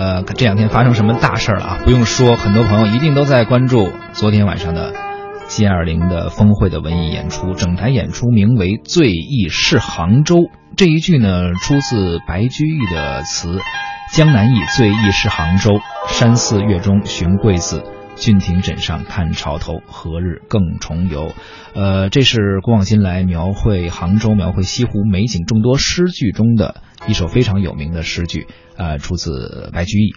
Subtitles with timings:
[0.00, 1.78] 呃，这两天发生什么大事儿了啊？
[1.84, 4.94] 不用说，很多朋友一定都在关注昨天晚上的
[5.46, 10.36] G 二零的峰会的文艺演出，整台演出名为《醉意是杭州》。
[10.74, 13.58] 这一句呢，出自白居易的词
[14.14, 15.72] ：“江南忆，醉意是杭州。
[16.08, 17.84] 山寺月中寻桂子，
[18.20, 19.80] 郡亭枕上看潮头。
[19.86, 21.32] 何日更重游？”
[21.74, 28.46] 呃，这是古往今来描绘杭州、描绘西湖美景众多诗句中的一首非常有名的诗句，
[28.76, 30.14] 呃，出自白居易。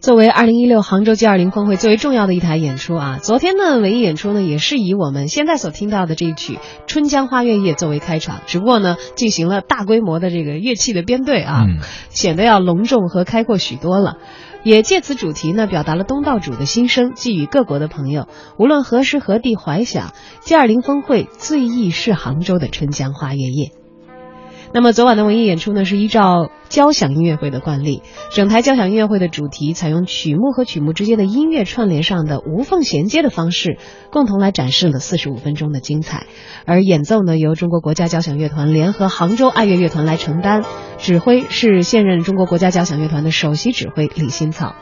[0.00, 6.54] 作为二零一六杭州 G20 峰会最为重要的一台演出啊，昨天的文艺演出呢，也是以我们现在所听到的这一曲
[6.86, 14.18] 《春江花月夜》作为开场，只不过呢，进行了大规模的这个乐器的编队啊，嗯显得要隆重和开阔许多了。
[14.64, 20.12] 也借此主题呢，表达了东道主的心声，寄予各国的朋友，无论何时何地怀想
[20.44, 23.81] G20 峰会最忆是杭州的春江花月夜。
[24.74, 33.76] 那么昨晚的文艺演出呢，是依照交响音乐会的惯例，整台交响音乐会的主题采用曲目和曲目之间的音乐串联上的无缝衔接的方式，
[34.10, 36.26] 共同来展示了四十五分钟的精彩。
[36.64, 40.64] 而演奏呢，由中国国家交响乐团联合杭州爱乐乐团来承担，
[40.96, 44.74] 指挥是现任中国国家交响乐团的首席指挥李新草。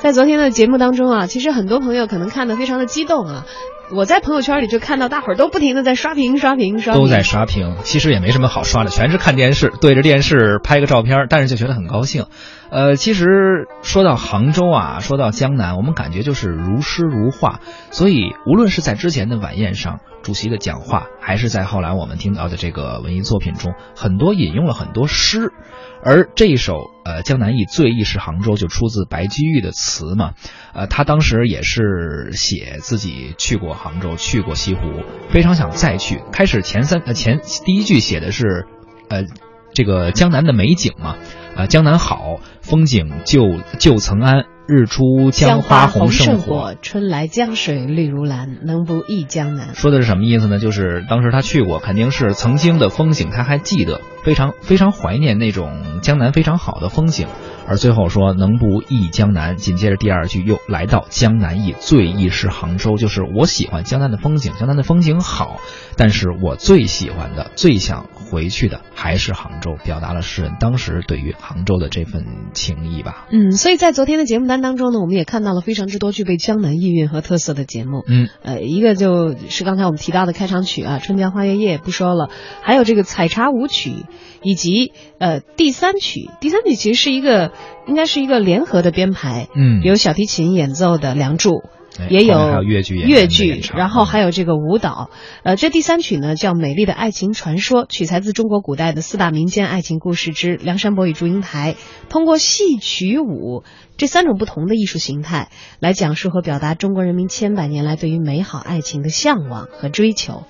[0.00, 3.46] 在昨天的节目当中啊，其实很多朋友可能看得非常的激动啊。
[3.90, 12.26] 我在朋友圈里就看到大伙儿都不停的在刷屏、刷屏、刷屏，都在刷屏，其实也没什么好刷的，全是看电视，对着电视拍个照片，但是就觉得很高兴。
[12.70, 17.60] 呃，其实说到杭州啊，说到江南，我们感觉就是如诗如画。
[17.90, 25.54] 所以无论是在之前的晚宴上，主席的讲话，还是在后来我们听到的这个文艺作品中，很多引用了很多诗。
[26.04, 30.34] 而这一首呃《江南忆》最忆是杭州，就出自白居易的词嘛。
[30.74, 34.82] 呃，他当时也是写自己去过杭州，去过西湖，
[35.30, 36.20] 非常想再去。
[36.30, 38.66] 开始前三呃前第一句写的是，
[39.08, 39.24] 呃，
[39.72, 41.16] 这个江南的美景嘛，
[41.56, 43.44] 呃，江南好，风景旧
[43.78, 44.44] 旧曾谙。
[44.68, 49.74] 日出江花红胜火，春来江水绿如蓝，能不忆江南？
[49.74, 50.58] 说的是什么意思呢？
[50.58, 57.28] 就是当时他去过，肯定是曾经的风景他还记得，非常非常怀念那种江南非常好的风景。
[57.68, 65.60] 而最后说能不忆江南，紧接着第二句又来到江南忆，最忆是杭州，就是我喜欢江南的风景，江南的风景好，
[65.96, 72.24] 但是我最喜欢的、最想回去的还是杭州，表达了诗人当时对于杭州的这份
[72.54, 73.26] 情谊吧。
[73.30, 78.02] 嗯，所以在昨天的节目单当中呢，我们也看到了非常之多具备江南意蕴和特色的节目。
[78.08, 82.30] 嗯，呃，一个就是刚才我们提到的开场曲啊，《春江花月夜》不说了，
[82.62, 84.06] 还有这个采茶舞曲，
[84.42, 87.52] 以及呃第三曲，第三曲其实是一个
[87.86, 91.50] 应该是一个联合的编排，嗯，有小提琴演奏的《梁祝》。
[91.64, 95.10] 哎也有越剧越剧然后还有这个舞蹈。
[95.42, 101.74] 呃，这第三曲呢叫《美丽的爱情传说》，取材自中国古代的四大民间爱情故事之《梁山伯与祝英台》，
[102.08, 103.64] 通过戏曲舞
[103.96, 105.48] 这三种不同的艺术形态
[105.80, 110.44] 来讲述和表达中国人民千百年来对于美好爱情的向往和追求。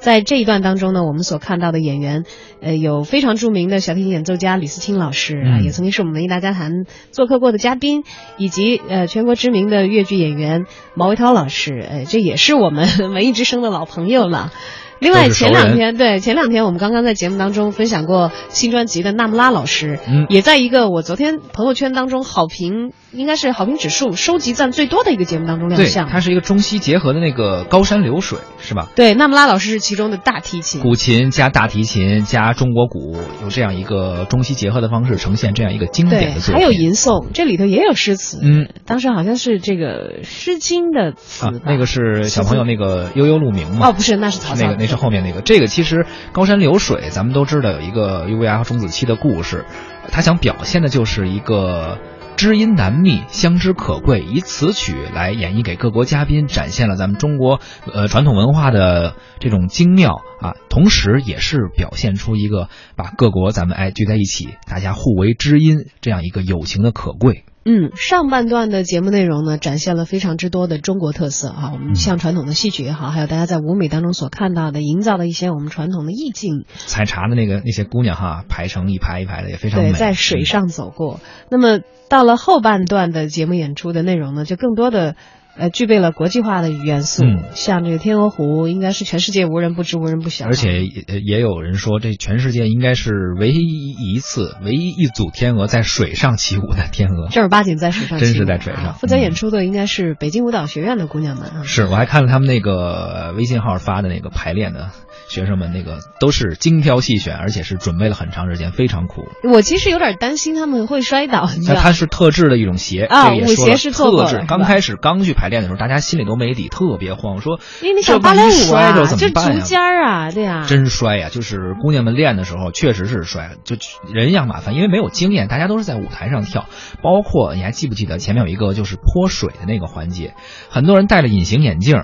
[0.00, 2.24] 在这一段当中呢，我们所看到的演员，
[2.60, 8.04] 呃，有非常著名的小提琴演奏家李思清老师，也曾经是我们文艺大家谈做客过的嘉宾，
[8.36, 14.52] 以及呃全国知名的越剧演员毛维涛老师，呃，这也是我们 文艺之声的老朋友了。
[14.98, 26.08] 另外，前两天对前两天我们刚刚在节目当中分享过新专辑的纳木拉老师，嗯也在一个我昨天朋友圈当中好评应该是好评指数收集赞最多的一个节目当中亮对，相。
[26.08, 28.88] 它是一个中西结合的那个高山流水，是吧？
[28.94, 30.80] 对，纳木拉老师是其中的大提琴。
[30.80, 36.54] 古琴加大提琴加中国鼓，有这样一个中西结合的方式呈现这样一个经典的，作品。
[36.54, 38.40] 还有吟诵，这里头也有诗词。
[38.42, 43.88] 嗯，当时好像是这个《诗经》的词啊，那个是小朋友那个悠悠鹿鸣嘛？
[43.88, 44.66] 哦，不是，那是曹操。
[44.66, 49.64] 那个那是后面那个，这个其实高山流水，咱们都知道有一个优芽和钟子期的故事，
[50.10, 51.98] 他想表现的就是一个
[52.36, 57.60] 知音难觅，相知可贵，以此曲来演绎给各国嘉宾，展现了咱们中国
[57.92, 67.44] 呃传统文化的这种精妙啊，同时也是表现出一个把各国咱们哎聚在一起，大家互为知音这样一个友情的可贵。
[67.68, 76.64] 嗯，上半段的节目内容呢，展现了非常之多的中国特色啊，我们像传统的戏曲也好，还有大家在舞美当中所看到的，营造的一些我们传统的意境。
[76.86, 79.90] 采茶的那个那些姑娘哈，排成一排一排的，也非常美。
[79.90, 81.18] 对，在水上走过。
[81.50, 85.16] 那么到了后半段的节目演出的内容呢，就更多的
[85.58, 90.46] 呃，具备了国际化的元素，嗯像这个天鹅湖，应该是全世界无人不知、无人不晓。
[90.46, 97.28] 而且也也有人说，这全世界应该是唯一一次、唯一一组天鹅在水上起舞的天鹅。
[97.28, 101.62] 正儿八经在水上起舞，真是在水上啊负责演出的应该是北京舞蹈学院的姑娘们啊。
[101.64, 104.90] 是，我还看了他们那个微信号发的那个排练的
[105.28, 109.22] 学生们，那个都是精挑细选，而且是准备了很长时间，非常苦。
[109.42, 111.80] 我其实有点担心他们会摔倒，你知道吗？
[111.80, 119.60] 那它是特制的一种鞋，啊舞鞋是特制刚开始刚去排练的时候，大家心里都没底，特别慌，说因为你这想芭蕾舞啊摔着，怎这么办呀？
[119.60, 121.28] 竹尖儿啊，对呀、真摔呀！
[121.30, 123.76] 就是姑娘们练的时候，确实是摔，就
[124.12, 126.66] 人样马翻，因为没有经验，大家都是在舞台上跳。
[127.02, 130.34] 包括你还记不记得前面有一个就是泼水的那个环节，
[130.70, 132.02] 很多人戴了隐形眼镜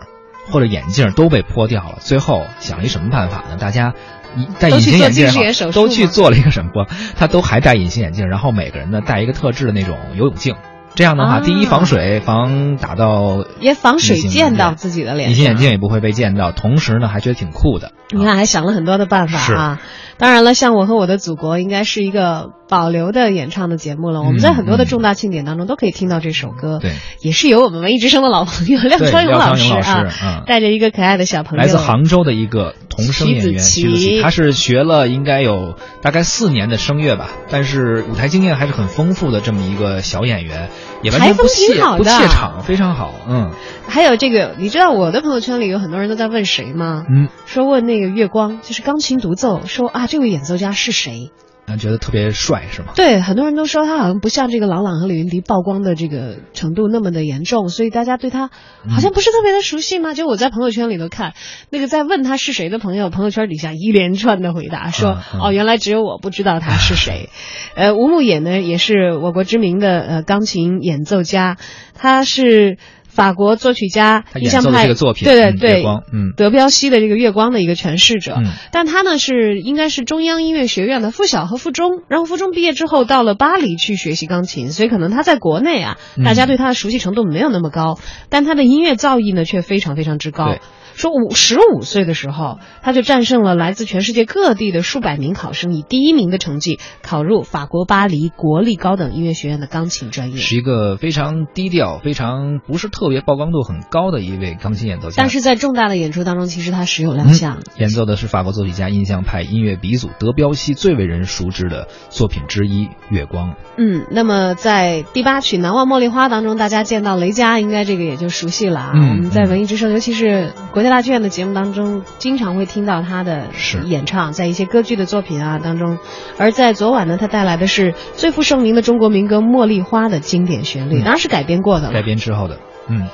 [0.50, 1.98] 或者眼镜都被泼掉了。
[2.00, 3.56] 最后想了一什么办法呢？
[3.58, 3.94] 大家
[4.36, 5.28] 一戴隐形眼镜
[5.72, 6.86] 都去做了一个什么？
[7.16, 10.56] 他都还戴隐形眼镜，然后每个人呢戴一个特制的那种游泳镜。
[10.94, 15.30] 这样的话，啊第一防水，防打到也防水溅到自己的脸。
[15.30, 17.92] 隐形眼镜也不会被溅到，同时呢还觉得挺酷的。
[18.12, 19.80] 你看，还想了很多的办法啊！
[20.18, 24.20] 当然了，像我和我的祖国，应该是一个保留的演唱的节目了。
[24.20, 30.42] 我们在很多的重大庆典当中都可以听到这首歌，对，也是由我们文艺之声的老朋友廖对 昌永老师啊，嗯。
[30.46, 40.68] 带着一个可爱的小朋友，来自杭州的一个童声演员徐子淇他是学了应该有大概四年的声乐吧，但是舞台经验还是很丰富的这么一个小演员，
[41.02, 43.50] 也完全不怯场，非常好，嗯。
[43.88, 47.04] 还有这个，你知道我的朋友圈里有很多人都在问谁吗？
[47.12, 51.30] 嗯，说问那个月光，就是钢琴独奏，说啊，这位演奏家是谁？
[51.64, 52.88] 啊觉得特别帅是吗？
[52.96, 58.50] 对，很多人都说他好像不像这个郎朗和李云迪曝光的这个程度那么的严重，所以大家对他
[58.88, 60.12] 好像不是特别的熟悉吗？
[60.12, 61.34] 就我在朋友圈里头看，
[61.70, 67.30] 那个在问他是谁的朋友，朋友圈底下一连串的回答说，嗯嗯哦，原来只有我不知道他是谁。
[67.76, 71.58] 呃，吴牧野呢，也是我国知名的呃钢琴演奏家，
[71.94, 72.76] 他是。
[73.12, 76.32] 法国作曲家印象派这个作品嗯对对对，嗯。
[76.36, 78.50] 德彪西的这个月光的一个诠释者，嗯。
[78.72, 87.98] 但他呢是应该是中央音乐学院的附小和附中，然后附中毕业之后到了巴黎去学习钢琴，所以可能他在国内啊，嗯大家对他的熟悉程度没有那么高，
[88.30, 90.46] 但他的音乐造诣呢却非常非常之高。
[90.46, 90.60] 对。
[90.94, 100.36] 说五十五岁的时候，他就战胜了来自全世界各地的数百名考生，以第一名的成绩考入法国巴黎国立高等音乐学院的钢琴专业。
[100.36, 107.58] 是一个非常低调、非常不是特别曝光度很高的一位钢琴演奏家，但是在重大的演出当中，其实他时有亮相。
[107.76, 113.50] 演奏的是法国作曲家印象派音乐鼻祖德彪西最为人熟知的作品之一《月光》。
[113.76, 118.92] 嗯，那么在第八曲《难忘茉莉花》当中，大家见到雷佳，应该这个也就熟悉了啊。
[118.94, 123.48] 嗯我们在文艺之声，尤其是国家大剧院的节目当中，经常会听到他的
[123.84, 125.98] 演唱，在一些歌剧的作品啊当中。
[126.38, 131.92] 而在昨晚呢，他带来的是最负盛名的中国民歌《茉莉花》的经典旋律，嗯当然是改编过的了。
[131.92, 132.58] 改编之后的，
[132.88, 133.08] 嗯，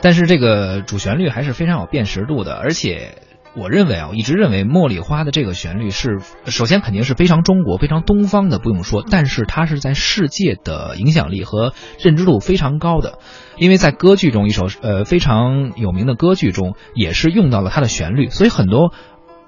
[0.00, 3.14] 但是这个主旋律还是非常有辨识度的，而且
[3.54, 13.18] 我认为啊，我一直认为《茉莉花》的这个旋律是，首先肯定是非常中国、非常东方的，不用说，但是它是在世界的影响力和认知度非常高的，
[13.58, 18.92] 因为在歌剧中一首呃非常有名的歌剧中也是用到了它的旋律，所以很多。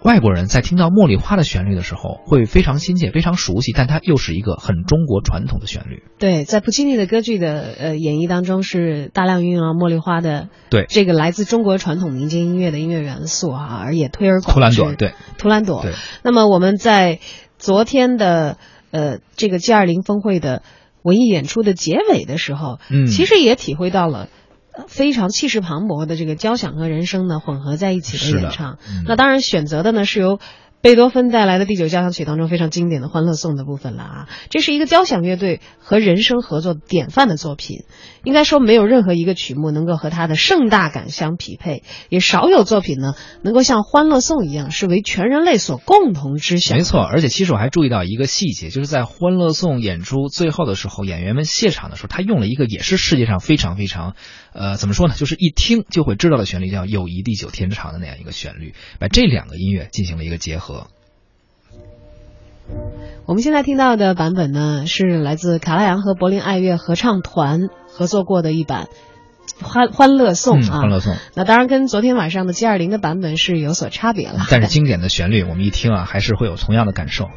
[0.05, 6.03] 外国人在听到《茉莉花》的旋律的时候，会非常亲切、非常熟悉，但它又是一个很中国传统的旋律。
[6.19, 14.77] 对，在普契尼的歌剧的呃演绎当中，是大量运用了茉莉花的对这个来自中国传统民间音乐的音乐元素啊，而也推而广之。
[14.77, 15.81] 图兰朵，对图兰朵。
[15.81, 15.93] 对，
[16.23, 17.19] 那么我们在
[17.59, 18.59] 昨天的
[18.91, 20.63] 呃这个 G 二零峰会的
[21.01, 24.29] 文艺演出的结尾的时候，嗯其实也体会到了。
[24.77, 29.05] 呃非常气势磅礴的这个交响和人声呢混合在一起的的演唱，嗯。
[29.07, 30.41] 那当然选择的呢是由
[30.81, 37.85] 贝多芬带来的第九交响曲当中非常经典的《欢乐颂》的部分了啊，这是一个交响乐队和人声合作典范的作品，
[38.23, 46.75] 应该说没有任何一个曲目能够和它的盛大感相匹配，也少有作品呢能够像《欢乐颂》一样是为全人类所共同知晓。
[46.75, 54.17] 没错，而且其实我还注意到一个细节，就是在《欢乐颂》演出最后的时候，演员们谢场的时候，他用了一个也是世界上非常非常，
[54.55, 60.87] 呃，怎么说呢，就是一听就会知道的旋律，叫《友谊地久天长》的那样一个旋律，把这两个音乐进行了一个结合。
[63.27, 68.89] 我们现在听到的版本呢，是来自卡拉扬和柏林爱乐合唱团合作过的一版
[69.65, 70.81] 《欢欢乐颂》嗯，啊。
[70.81, 71.17] 欢乐颂。
[71.35, 74.47] 那当然跟昨天晚上的 G 二零的版本是有所差别了。
[74.51, 77.29] 但是经典的旋律，我们一听啊，还是会有同样的感受。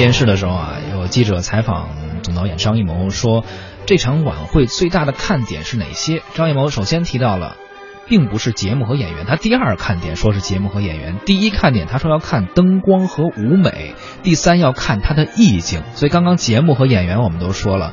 [0.00, 1.90] 电视的时候啊，有记者采访
[2.22, 3.44] 总导演张艺谋说，
[3.84, 6.22] 这场晚会最大的看点是哪些？
[6.32, 7.58] 张艺谋首先提到了，
[8.06, 15.82] 并不是节目和演员，他第二看点说是节目和演员，第一看点他说要看灯光和舞美，第三要看他的意境。
[15.92, 17.92] 所以刚刚节目和演员我们都说了。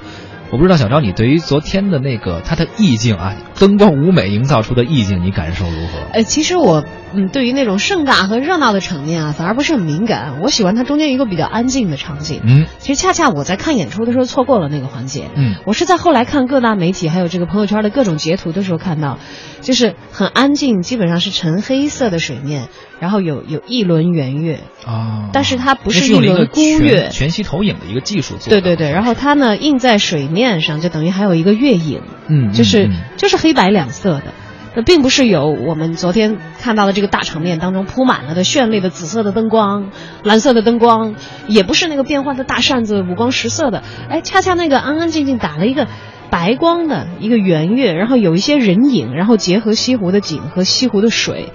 [0.50, 6.00] 我不知道小昭，你对于昨天的那个它的意境啊，灯光舞美营造出的意境，你感受如何？
[6.14, 10.42] 呃，其实我嗯，对于那种盛大和热闹的场面啊，反而不是很敏感。
[10.42, 12.42] 我喜欢它中间一个比较安静的场景。
[12.46, 15.26] 嗯，其实恰恰我在看演出的时候错过了那个环节。
[15.36, 19.20] 嗯，我是在后来看各大媒体还有这个朋友圈的各种截图的时候看到，
[19.62, 22.68] 就是很安静，基本上是纯黑色的水面，
[23.00, 28.50] 然后有有一轮圆月啊，但是它不是一个孤月，全息投影的一个技术做。
[28.50, 32.02] 对对对，然后它呢映在水面上，就等于还有一个月影。
[32.30, 34.34] 嗯，就是就是黑白两色的。
[34.76, 39.90] 那并不是有我们昨天看到的这个大场面当中铺满了的绚丽的紫色的灯光、
[40.24, 41.16] 蓝色的灯光，
[41.48, 45.88] 也不是那个变幻的大扇子五光十色的，哎，恰恰那个安安静静打了一个
[46.30, 51.52] 白光的一个圆月，然后有一些人影，然后结合西湖的景和西湖的水，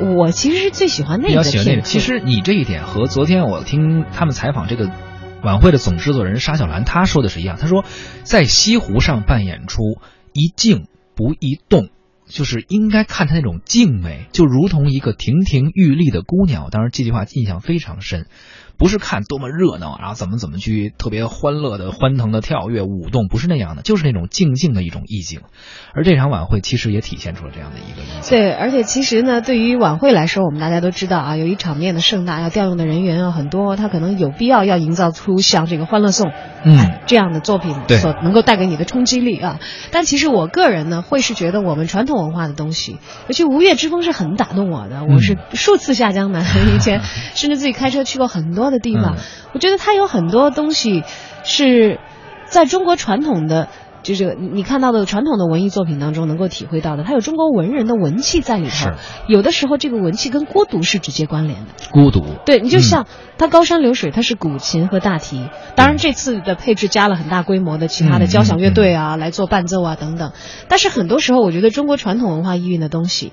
[0.00, 1.28] 我其实是最喜欢那个。
[1.28, 1.82] 比较喜欢那个。
[1.82, 4.90] 其实你这一点和昨天我听他们采访这个
[5.42, 7.84] 晚会的总制作人沙小兰他说的是一样，他说
[8.22, 9.82] 在西湖上办演出，
[10.32, 11.88] 一静不一动。
[12.24, 16.64] 就是应该看她那种静美，就如同一个亭亭玉立的姑娘。
[16.64, 18.26] 我当时这句话印象非常深。
[18.82, 25.42] 不是看多么热闹，然后怎么怎么去特别欢乐的、欢腾的跳跃舞动，不是那样的，就是那种静静的一种意境。
[25.94, 28.36] 而这场晚会其实也体现出了这样的一个意境。
[28.36, 36.30] 对，而且其实呢，对于晚会来说，我们大家都知道啊，由于场面的盛大，要调用的人员啊很多，他可能有必要要营造出像这个《欢乐颂》
[36.64, 39.60] 嗯这样的作品所能够带给你的冲击力啊。
[39.92, 42.98] 但其实我个人呢，会是觉得我们传统文化的东西，
[43.28, 45.04] 尤其《吴越之风》是很打动我的。
[45.04, 47.00] 我是数次下江南，以前
[47.36, 48.71] 甚至自己开车去过很多。
[48.72, 49.16] 的地方，
[49.54, 51.04] 我觉得它有很多东西
[51.44, 52.00] 是
[52.46, 53.68] 在中国传统的，
[54.02, 57.04] 就是你看到的传统的文艺作品当中能够体会到的。
[57.04, 58.90] 它有中国文人的文气在里头，
[59.28, 61.66] 有的时候这个文气跟孤独是直接关联的。
[61.92, 63.06] 孤独，对你就像
[63.38, 70.32] 它高山流水，它是古琴和大提，当然这次的配置加了很大规模的其他的交响乐队啊来做伴奏啊等等。
[70.68, 73.32] 但是很多时候，我觉得中国传统文化意蕴的东西，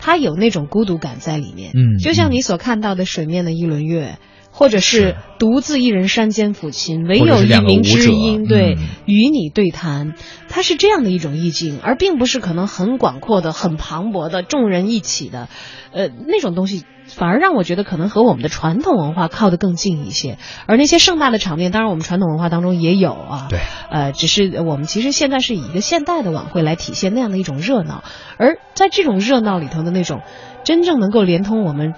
[0.00, 1.70] 它有那种孤独感在里面。
[1.74, 4.18] 嗯，就像你所看到的水面的一轮月。
[4.58, 10.14] 或者是独自一人山间抚琴，唯有一鸣知音，对，与你对谈，
[10.48, 15.48] 它是这样的一种意境，而并不是可能很广阔的、很磅礴的众人一起的，
[15.92, 20.38] 呃，那种东西反而让我觉得可能和我们的传统文化靠得更近一些。
[20.66, 23.60] 而那些盛大的场面，当然我们传统文化当中也有啊，对，
[23.92, 28.02] 呃，只是我们其实现在是以一个现代的晚会来体现那样的一种热闹，
[28.38, 30.22] 而在这种热闹里头的那种
[30.64, 31.94] 真正能够连通我们。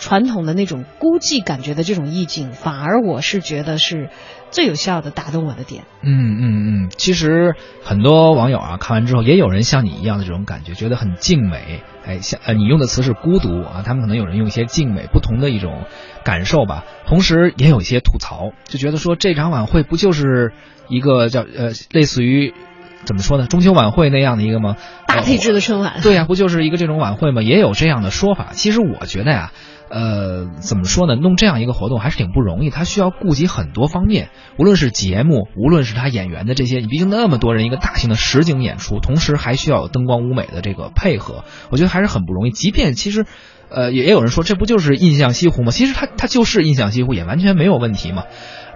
[0.00, 4.08] 传统的那种孤寂感觉的这种意境，反而我是觉得是
[4.50, 5.84] 最有效的打动我的点。
[6.02, 6.42] 嗯嗯
[6.86, 7.54] 嗯，其实
[7.84, 11.82] 很多网友啊看完之后，也有人像你一样的这种感觉，觉得很静美。
[12.06, 15.84] 哎，像呃你用的词是孤独啊，他们可能有人用一些静美，不同的一种
[16.24, 16.84] 感受吧。
[17.06, 20.52] 同时也有一些吐槽，就觉得说这场晚会不就是
[20.88, 22.54] 一个叫呃类似于
[23.04, 24.76] 怎么说呢中秋晚会那样的一个吗？
[25.06, 26.00] 大配置的春晚。
[26.02, 27.42] 对呀，不就是一个这种晚会吗？
[27.42, 28.48] 也有这样的说法。
[28.52, 29.52] 其实我觉得呀。
[29.90, 31.16] 呃，怎么说呢？
[31.16, 42.52] 弄这样一个活动还是挺不容易，他需要顾及很多方面，无论是节目，无论是他演员的这些，你毕竟那么多人一个大型的实景演出，同时还需要有灯光舞美的这个配合，我觉得还是很不容易。
[42.52, 43.26] 即便其实，
[43.68, 45.72] 呃，也也有人说这不就是印象西湖吗？
[45.72, 48.24] 其实它它就是印象西湖，也完全没有问题嘛。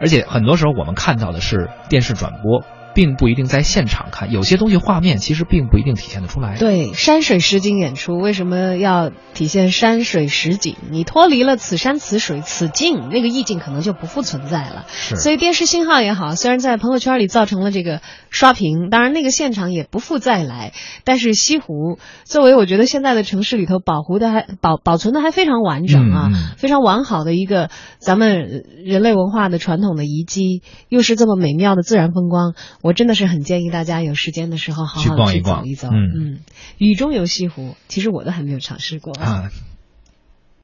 [0.00, 2.64] 而且很多时候我们看到的是电视转播。
[2.94, 6.56] 并不一定在现场看，有些东西画面其实并不一定体现得出来。
[6.56, 10.76] 对，山水实景演出为什么要体现山水实景？
[10.90, 14.86] 你脱离了此山此水此境，那个意境可能就不复存在了。
[14.88, 20.72] 是，所以电视信号也好，虽然在朋友圈里造成了这个刷屏，当然那个现场也不复再来。
[21.04, 32.54] 但是西湖作为我觉得现在的城市里头保护的还保保存的还非常完整啊，非常完好的一个咱们人类文化的传统的遗迹，又是这么美妙的自然风光。
[32.84, 35.88] 我真的是很建议大家有时间的时候好好去走一走。
[35.88, 36.40] 嗯嗯，
[36.76, 39.50] 雨中游西湖，其实我都还没有尝试过啊。